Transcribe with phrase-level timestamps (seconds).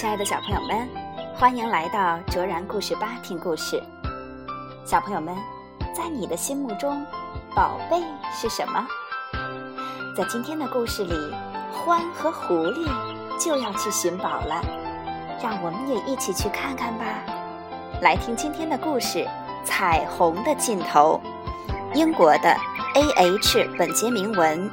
[0.00, 0.88] 亲爱的小朋友们，
[1.34, 3.82] 欢迎来到卓然故事吧听故事。
[4.82, 5.36] 小朋友们，
[5.94, 7.04] 在你的心目中，
[7.54, 8.02] 宝贝
[8.32, 8.86] 是什么？
[10.16, 11.12] 在今天的故事里，
[11.84, 12.88] 獾和狐狸
[13.38, 14.64] 就要去寻宝了，
[15.42, 17.04] 让我们也一起去看看吧。
[18.00, 19.18] 来听今天的故事
[19.66, 21.20] 《彩虹的尽头》，
[21.94, 22.56] 英国的
[22.94, 23.68] A.H.
[23.76, 24.70] 本杰明文，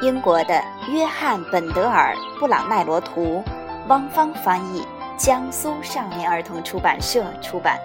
[0.00, 3.44] 英国的约翰本德尔布朗奈罗图。
[3.88, 4.86] 汪芳翻译，
[5.18, 7.78] 江苏少年儿童出版社出版。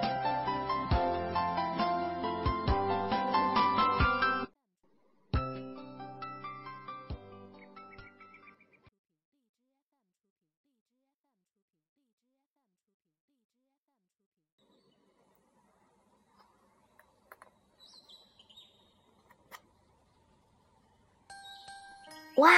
[22.38, 22.52] 哇，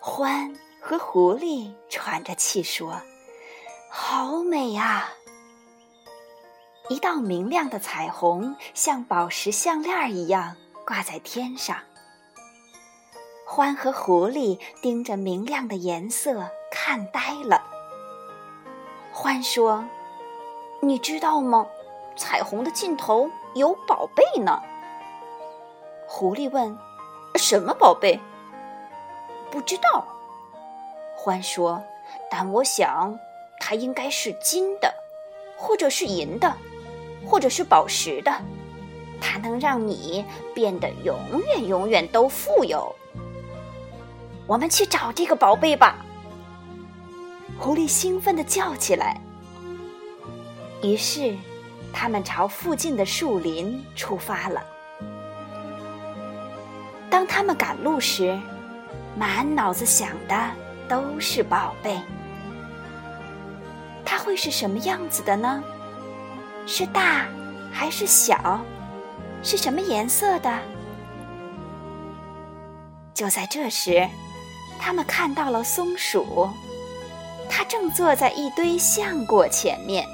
[0.00, 0.63] 欢！
[0.86, 3.00] 和狐狸喘着气说
[3.88, 5.08] ：“好美呀！
[6.90, 11.74] 一道明亮的彩虹，像宝石项链一样挂在天上。”
[13.48, 17.64] 獾和狐狸盯着明亮的颜色看呆了。
[19.14, 19.86] 獾说
[20.82, 21.66] ：“你知道吗？
[22.14, 24.60] 彩虹的尽头有宝贝呢。”
[26.06, 26.78] 狐狸问
[27.36, 28.20] ：“什么宝贝？”
[29.50, 30.08] 不知道。
[31.24, 31.82] 欢说
[32.30, 33.18] ：“但我想，
[33.58, 34.92] 它应该是金的，
[35.56, 36.54] 或者是银的，
[37.24, 38.30] 或者是宝石的。
[39.22, 40.22] 它能让你
[40.54, 41.16] 变得永
[41.46, 42.94] 远、永远都富有。
[44.46, 46.04] 我们去找这个宝贝吧！”
[47.58, 49.18] 狐狸兴奋地叫起来。
[50.82, 51.34] 于是，
[51.90, 54.62] 他们朝附近的树林出发了。
[57.08, 58.38] 当他们赶路时，
[59.16, 60.50] 满脑子想的。
[60.88, 62.00] 都是宝贝，
[64.04, 65.62] 它会是什么样子的呢？
[66.66, 67.26] 是大
[67.72, 68.60] 还是小？
[69.42, 70.58] 是什么颜色的？
[73.12, 74.08] 就在这时，
[74.78, 76.48] 他们看到了松鼠，
[77.48, 80.06] 它正坐在一堆橡果前面。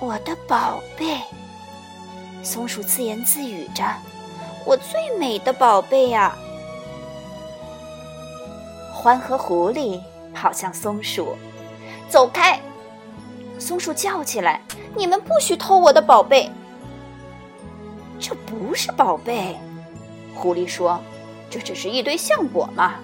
[0.00, 1.20] 我的宝贝，
[2.42, 3.84] 松鼠自言自语着
[4.66, 6.36] ：“我最美的宝贝呀！”
[9.00, 10.00] 獾和狐狸
[10.34, 11.36] 跑向松鼠，
[12.08, 12.60] 走开！
[13.56, 14.60] 松鼠叫起来
[14.96, 16.50] ：“你们不许偷我的宝贝！”
[18.18, 19.56] 这不是宝贝，
[20.34, 20.98] 狐狸说
[21.48, 22.96] ：“这只是一堆橡果嘛。”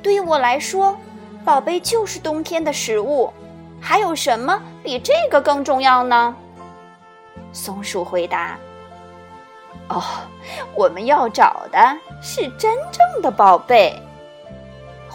[0.00, 0.96] 对于我来说，
[1.44, 3.32] 宝贝就是冬天的食物。
[3.80, 6.34] 还有什么比这个更重要呢？
[7.52, 8.56] 松鼠回答
[9.90, 10.02] ：“哦，
[10.74, 11.78] 我们要找的
[12.22, 14.00] 是真正的宝贝。”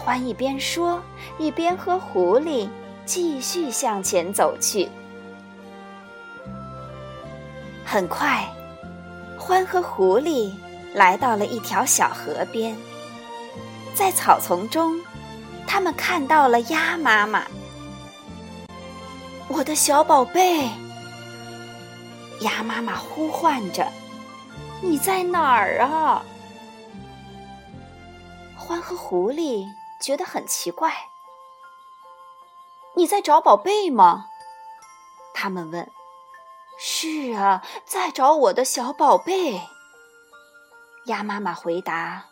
[0.04, 1.02] 獾一边说，
[1.38, 2.68] 一边和狐狸
[3.04, 4.88] 继续向前走去。
[7.84, 8.48] 很快，
[9.38, 10.52] 獾和狐狸
[10.94, 12.74] 来到了一条小河边，
[13.94, 14.98] 在草丛中，
[15.66, 17.44] 他们看到了鸭妈妈。
[19.48, 20.70] 我的小宝贝，
[22.40, 23.86] 鸭妈妈呼唤着
[24.80, 26.22] ：“你在哪儿啊？”
[28.58, 29.68] 獾和狐狸。
[30.00, 31.10] 觉得很奇怪，
[32.96, 34.26] 你在找宝贝吗？
[35.34, 35.90] 他们问。
[36.78, 39.68] 是啊，在找我的小宝贝。
[41.04, 42.24] 鸭妈妈回答。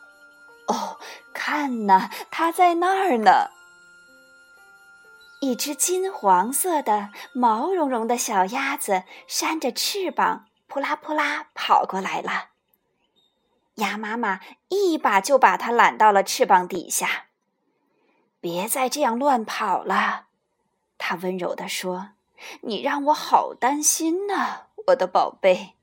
[0.66, 0.98] 哦，
[1.34, 3.50] 看呐，它在那儿呢。
[5.40, 12.48] 一只金黄色的、毛茸茸的小鸭子扇着翅膀，扑啦扑啦跑过来了。
[13.74, 17.27] 鸭妈妈一把就把它揽到了翅膀底下。
[18.40, 20.26] 别再这样乱跑了，
[20.96, 22.10] 他温柔地说
[22.62, 25.74] ：“你让我好担心呢，我的宝贝。”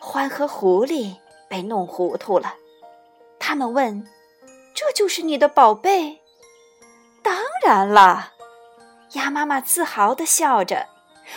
[0.00, 1.16] 獾和狐狸
[1.48, 2.54] 被弄糊涂了，
[3.40, 4.06] 他们问
[4.72, 6.20] ：“这就是你的宝贝
[7.22, 7.36] ？”“当
[7.66, 8.34] 然了。”
[9.14, 10.86] 鸭妈妈自豪地笑着，“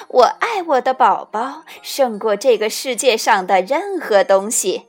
[0.10, 4.88] 我爱我的宝宝胜过这个世界上的任何东西。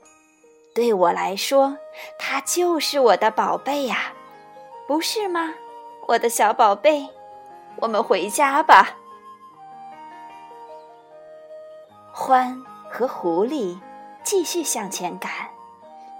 [0.75, 1.79] 对我来说，
[2.19, 4.13] 它就是我的宝贝呀。”
[4.87, 5.55] 不是吗，
[6.09, 7.09] 我的小宝贝？
[7.77, 8.97] 我们回家吧。
[12.15, 13.79] 獾和狐狸
[14.23, 15.31] 继续向前赶，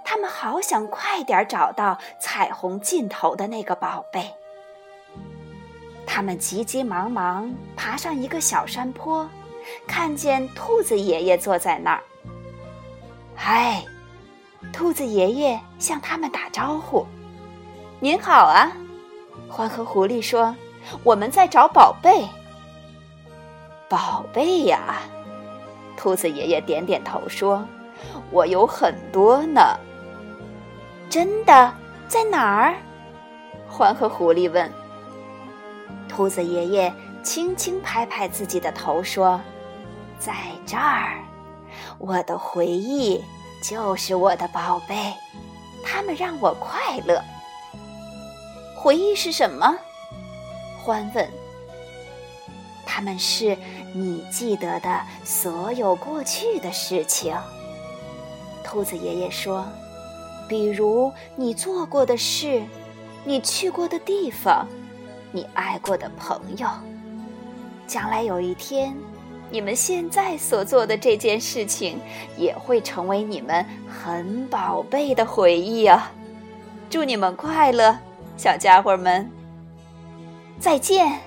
[0.03, 4.33] 他们好想快点找到彩虹尽头的那个宝贝。
[6.05, 9.29] 他们急急忙忙爬上一个小山坡，
[9.87, 12.03] 看见兔子爷爷坐在那儿。
[13.35, 13.83] 嗨，
[14.71, 17.05] 兔子爷爷向他们打招呼。
[18.03, 18.69] 您好啊，
[19.49, 20.53] 獾和狐狸说
[21.05, 22.27] ：“我们在找宝贝。”
[23.87, 25.03] 宝贝呀，
[25.95, 27.65] 兔子爷爷点点头说
[28.29, 29.79] ：“我有很多呢。”
[31.09, 31.73] 真的，
[32.09, 32.75] 在哪儿？
[33.71, 34.69] 獾和狐狸问。
[36.09, 39.39] 兔子爷爷轻轻拍拍自己的头说
[40.19, 40.33] ：“在
[40.65, 41.23] 这儿，
[41.99, 43.23] 我的回忆
[43.63, 45.13] 就是我的宝贝，
[45.85, 47.23] 它们让我快乐。”
[48.83, 49.77] 回忆是什么？
[50.83, 51.25] 欢问。
[52.85, 53.57] 他们是
[53.93, 57.33] 你记得的所有过去的事情。
[58.61, 59.65] 兔子爷爷说
[60.49, 62.61] ：“比如你做过的事，
[63.23, 64.67] 你去过的地方，
[65.31, 66.67] 你爱过的朋友。
[67.87, 68.93] 将来有一天，
[69.49, 72.01] 你们现在所做的这件事情，
[72.37, 76.11] 也会成为你们很宝贝的回忆啊！
[76.89, 77.97] 祝你们快乐，
[78.35, 79.29] 小家伙们！
[80.59, 81.19] 再见。”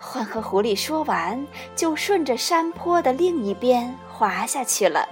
[0.00, 1.44] 獾和狐狸说完，
[1.74, 5.08] 就顺着山坡的另一边滑下去了。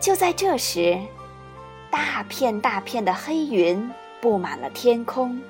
[0.00, 0.98] 就在这时，
[1.90, 3.90] 大片大片的黑云
[4.20, 5.40] 布满了天空，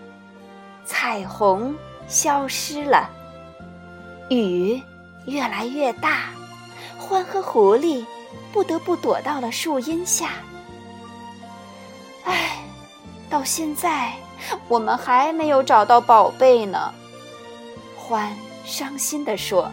[0.85, 1.75] 彩虹
[2.09, 3.09] 消失了，
[4.29, 4.81] 雨
[5.27, 6.31] 越来越大，
[6.99, 8.05] 獾和狐狸
[8.53, 10.31] 不得不躲到了树荫下。
[13.37, 14.15] 到现在。
[14.67, 16.95] 我们还没有找到宝贝呢，
[17.99, 18.31] 獾
[18.65, 19.71] 伤心地说。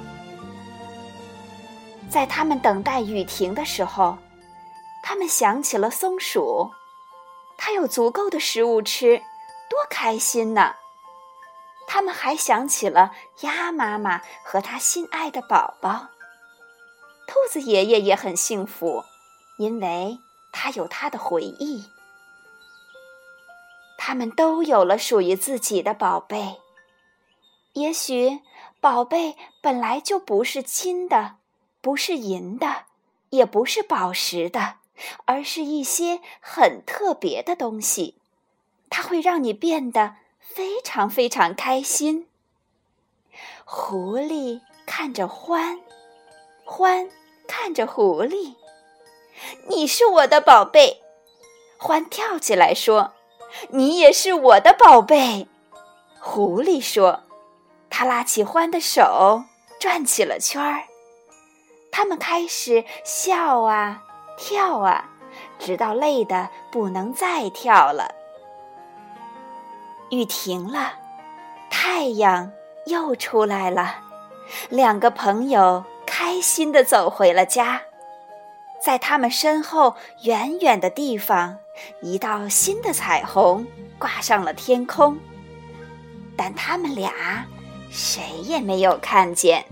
[2.10, 4.18] 在他们等待雨停的时候，
[5.02, 6.72] 他们想起了松鼠，
[7.58, 9.20] 它有足够的食物吃，
[9.70, 10.76] 多开心呢！
[11.88, 16.10] 他们还想起了鸭妈妈和它心爱的宝宝。
[17.28, 19.06] 兔子爷爷也很幸福，
[19.58, 20.20] 因为
[20.52, 21.93] 他有他的回忆。
[24.06, 26.58] 他们都有了属于自己的宝贝。
[27.72, 28.42] 也许，
[28.82, 31.36] 宝贝本来就不是金的，
[31.80, 32.84] 不是银的，
[33.30, 34.76] 也不是宝石的，
[35.24, 38.16] 而是一些很特别的东西。
[38.90, 42.28] 它会让你变得非常非常开心。
[43.64, 45.80] 狐狸看着獾，
[46.66, 47.10] 獾
[47.48, 48.56] 看着狐狸，
[49.70, 51.02] 你是我的宝贝。
[51.80, 53.14] 獾跳起来说。
[53.70, 55.48] 你也是我的宝贝，
[56.20, 57.22] 狐狸说。
[57.90, 59.44] 他拉起獾的手，
[59.80, 60.86] 转起了圈儿。
[61.92, 64.02] 他们开始笑啊，
[64.36, 65.12] 跳啊，
[65.60, 68.16] 直到累得不能再跳了。
[70.10, 70.94] 雨停了，
[71.70, 72.52] 太阳
[72.88, 73.98] 又出来了。
[74.70, 77.84] 两个朋友开心地走回了家。
[78.84, 81.60] 在他们身后远远的地方，
[82.02, 83.66] 一道新的彩虹
[83.98, 85.18] 挂上了天空，
[86.36, 87.46] 但他们俩
[87.90, 89.64] 谁也没有看见。